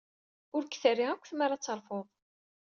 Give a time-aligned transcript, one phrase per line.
[0.55, 2.07] Ur k-terri akk tmara terfud.